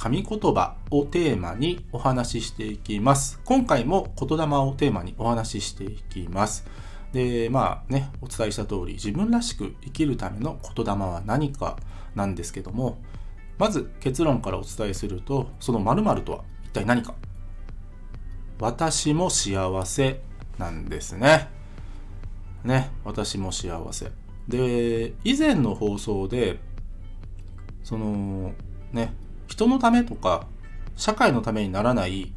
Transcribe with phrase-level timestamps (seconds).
[0.00, 3.38] 神言葉をテーマにお話ししていきます。
[3.44, 6.64] 今回も言霊をテーマにお話ししていきます。
[7.12, 11.76] で、まあね、お伝えした通り、自分らしく生きるための言霊は何か
[12.14, 12.96] なんですけども、
[13.58, 17.14] まず結論からお伝えすると、その〇〇とは一体何か。
[18.58, 20.22] 私も幸せ
[20.56, 21.50] なんですね。
[22.64, 24.10] ね、私も幸せ。
[24.48, 26.58] で、以前の放送で、
[27.84, 28.54] その、
[28.92, 29.12] ね、
[29.50, 30.46] 人のためとか
[30.96, 32.32] 社会のためにならない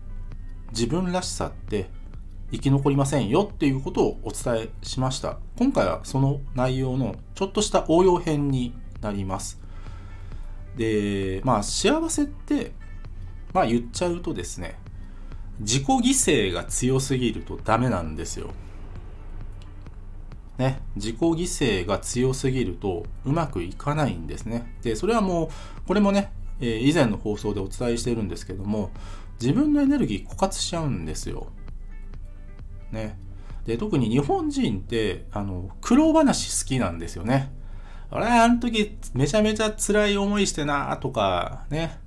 [0.72, 1.89] 自分らしさって
[2.52, 5.38] 生き残りませんよっていうことをお伝えしました。
[5.58, 9.61] 今回はその内容のちょっとした応用編になります。
[10.75, 12.72] でまあ幸せって
[13.53, 14.80] まあ言っちゃうとですね
[15.59, 16.00] 自己犠
[16.50, 18.50] 牲が強すぎるとダメなんですよ。
[20.58, 24.75] ね、自己犠牲が強すぎるとうまくいかないんですね。
[24.84, 25.50] で、それはもう、
[25.88, 28.92] これもね、えー以前の放送でお伝えしてるんですけども
[29.42, 31.48] 自分のエネルギー枯渇しちゃうんですよ。
[32.92, 33.18] ね。
[33.66, 37.52] で特に日本人ってあの苦労話好きなんですよね。
[38.12, 42.00] 俺あの時めちゃめちゃ辛い思いしてなとかね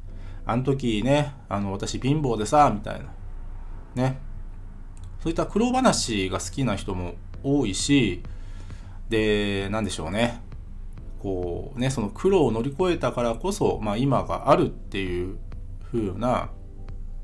[0.45, 3.07] あの時ねあの私貧乏でさみたいな
[3.95, 4.19] ね
[5.21, 8.23] そういった苦労話が好きな人も多いし
[9.09, 10.41] でなんでしょうね
[11.27, 15.39] こうねその苦労を乗り越えたからこそ、まあ、今があるっていう
[15.91, 16.53] 風な、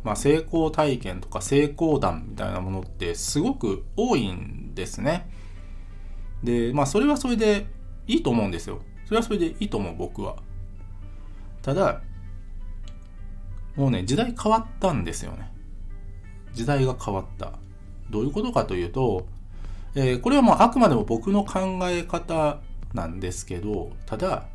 [0.03, 5.31] まあ、成功体験とか成功談みたいなものってすごく多いんですね。
[6.43, 7.66] でまあそれはそれで
[8.09, 8.81] いいと思うんですよ。
[9.04, 10.34] それはそれでいいと思う僕は。
[11.62, 12.00] ただ
[13.77, 15.53] もうね時代変わったんですよね。
[16.54, 17.53] 時代が変わった。
[18.10, 19.28] どういうことかというと、
[19.94, 22.59] えーこれはもうあくまでも僕の考え方
[22.94, 24.47] なんですけどただ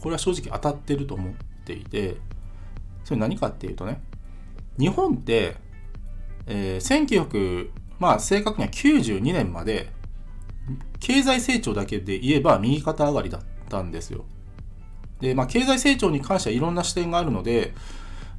[0.00, 2.16] これは正直当たってると思っていて
[3.04, 4.02] それ何かっていうとね
[4.78, 5.56] 日本って、
[6.46, 9.90] えー1900まあ正確には92年まで
[11.00, 14.24] 経済成長だけで言えば右肩上がりだったんですよ。
[15.20, 17.72] でまあ経済成長に関してはいろんな視点があるので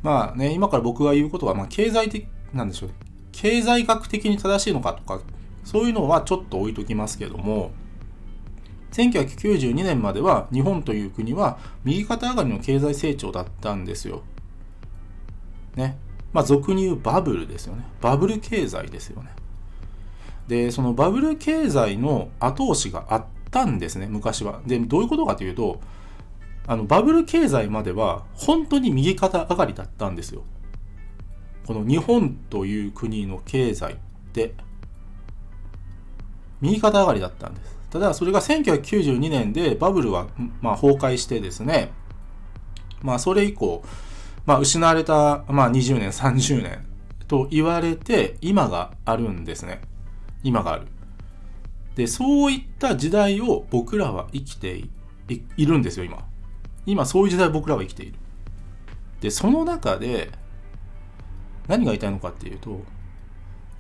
[0.03, 2.89] まあね今から僕が言うことはまあ経済的なんでしょう
[3.31, 5.21] 経済学的に正しいのかとか
[5.63, 7.71] そういうのはちょっと置いときますけども
[8.91, 14.23] 1992年までは日本という国は右肩上がりの経済成長だったんですよ。
[15.75, 15.97] ね。
[16.33, 17.83] まあ俗に言うバブルですよね。
[18.01, 19.29] バブル経済ですよね。
[20.47, 24.61] で、そのバブル経済の後押しがあったんですね、昔は。
[24.65, 25.79] で、どういうことかというと、
[26.65, 30.43] あのバブル経済までは本当に右肩上がりだったんですよ。
[31.65, 33.95] この日本という国の経済っ
[34.33, 34.53] て
[36.61, 37.76] 右肩上がりだったんです。
[37.97, 40.27] ただそれが1992年でバブルは、
[40.61, 41.91] まあ、崩壊してですね、
[43.01, 43.83] まあ、それ以降、
[44.45, 46.85] まあ、失われた、まあ、20年30年
[47.27, 49.81] と言われて今があるんですね。
[50.43, 50.87] 今がある。
[51.95, 54.83] でそういった時代を僕らは生きて
[55.57, 56.27] いるんですよ今。
[56.85, 58.19] 今そういう時代僕らは生きている。
[59.21, 60.29] でその中で
[61.67, 62.83] 何が言いたいのかっていうと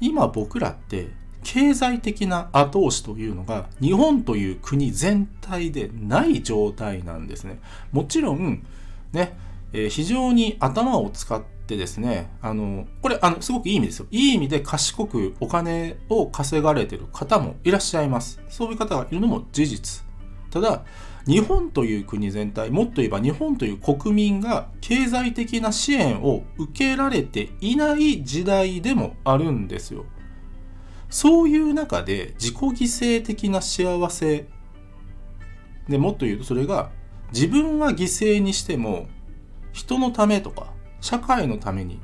[0.01, 1.09] 今僕らって
[1.43, 7.59] 経済的な後押しというのが日本という国全体でない状態なんですね。
[7.91, 8.65] もちろん
[9.13, 9.37] ね、
[9.73, 14.07] えー非常に頭を使ってですね、あの、これ、あの、すごくいい意味ですよ。
[14.11, 18.41] いい意味で賢くお金を稼がれてる方もいらっしゃいます。
[18.49, 20.03] そういう方がいるのも事実。
[20.49, 20.83] ただ、
[21.27, 30.05] 日本という国全体、もっと言えば日本という国民が経済的な支援を受けられていない時代でもあるんですよ。
[31.09, 32.71] そういう中で自己犠
[33.21, 34.47] 牲的な幸せ。
[35.87, 36.91] でもっと言うとそれが
[37.33, 39.07] 自分は犠牲にしても
[39.71, 42.01] 人のためとか社会のために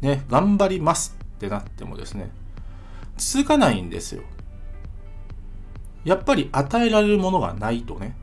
[0.00, 2.30] ね頑張りますってなってもですね
[3.18, 4.22] 続かないんですよ。
[6.04, 8.16] やっぱり与えられるものがないとね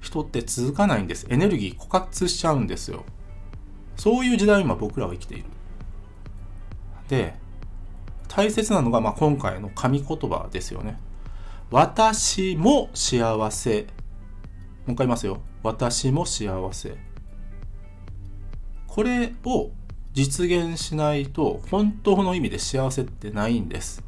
[0.00, 1.26] 人って続かないんです。
[1.28, 3.04] エネルギー枯渇しちゃうんですよ。
[3.96, 5.44] そういう時代を今僕らは生きている。
[7.08, 7.34] で
[8.36, 11.00] 大切なのが、まあ、今回の神言葉ですよね。
[11.70, 13.82] 私も幸せ。
[13.82, 13.86] も
[14.88, 15.40] う一回言いますよ。
[15.62, 16.98] 私も幸せ。
[18.86, 19.70] これを
[20.12, 24.02] 実現しないと本当の意味で幸せってないんです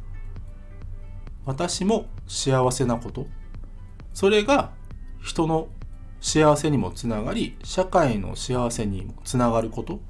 [1.44, 3.26] 私も幸せなこと
[4.14, 4.70] それが
[5.22, 5.68] 人の
[6.22, 10.00] 幸せにもつながり社会の幸せにもつながること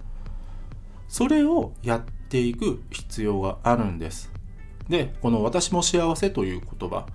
[1.09, 4.31] それをやっていく必要があるんです。
[4.89, 7.07] でこの「私も幸せ」という言葉、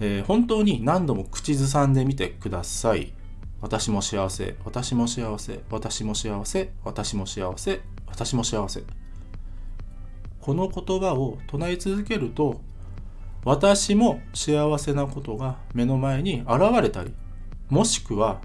[0.00, 3.12] えー、本当に何度も口ずさんでみてください。
[3.60, 8.82] 私も幸せ私も幸せ私も幸せ私も幸せ私も幸せ。
[10.40, 12.60] この言葉を唱え続けると
[13.44, 17.14] 私も幸せなことが目の前に現れたり
[17.70, 18.42] もしくは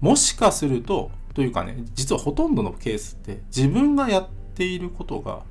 [0.00, 5.42] もしかするとというかね実はほとんどのケースって自分がやっていることが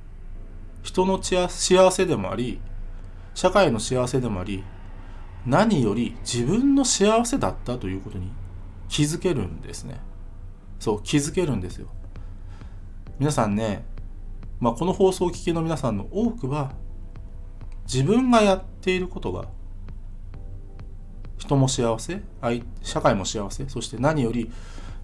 [0.81, 2.59] 人の幸せでもあり
[3.33, 4.63] 社会の幸せでもあり
[5.45, 8.31] 何より自分の幸せだったということに
[8.87, 9.99] 気づけるんですね。
[10.79, 11.87] そう気づけるんですよ。
[13.19, 13.85] 皆さんね、
[14.59, 16.73] まあ、この放送を聞きの皆さんの多くは
[17.85, 19.47] 自分がやっていることが
[21.37, 22.21] 人も幸せ
[22.81, 24.51] 社会も幸せそして何より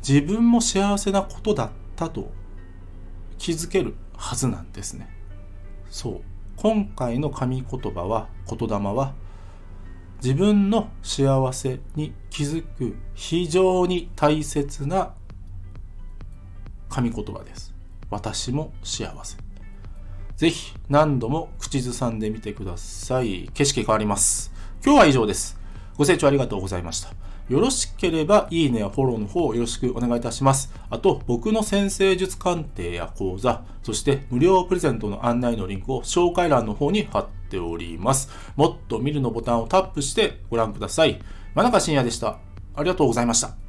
[0.08, 2.32] 自分も幸せなことだったと
[3.40, 5.10] 気づけるはずなんですね。
[5.90, 6.22] そう。
[6.58, 9.14] 今回の神言葉は言霊は
[10.22, 15.14] 自分の幸せに気づく非常に大切な
[16.90, 17.74] 神言葉です。
[18.10, 19.38] 私も幸せ。
[20.36, 23.50] ぜひ何度も口ずさんでみてください。
[23.54, 24.52] 景色変わります。
[24.84, 25.58] 今日は以上です。
[25.98, 27.29] ご清聴ありがとうございました。
[27.50, 30.72] よろしければいいねやフォローの方よろしくお願いいたします。
[30.90, 38.30] あと、僕の先生術鑑定や講座、そして無料プレゼントの案内のリンクを紹介欄の方に貼っております。
[38.56, 41.20] もっと見るのボタンをタップしてご覧ください。
[41.56, 42.38] 真中信也でした。
[42.76, 43.69] ありがとうございました。